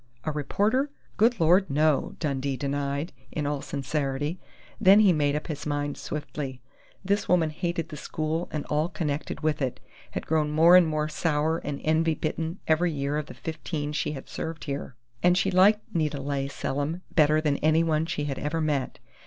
[0.23, 0.89] "A reporter?
[1.15, 4.39] Good Lord, no!" Dundee denied, in all sincerity.
[4.79, 6.59] Then he made up his mind swiftly.
[7.05, 9.79] This woman hated the school and all connected with it,
[10.09, 14.13] had grown more and more sour and envy bitten every year of the fifteen she
[14.13, 18.59] had served here and she liked Nita Leigh Selim better than anyone she had ever
[18.59, 18.97] met.